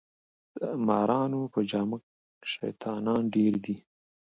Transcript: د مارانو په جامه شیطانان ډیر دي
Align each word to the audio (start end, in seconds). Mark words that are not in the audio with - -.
د 0.57 0.59
مارانو 0.87 1.41
په 1.53 1.59
جامه 1.69 1.97
شیطانان 2.53 3.23
ډیر 3.35 3.53
دي 3.65 3.75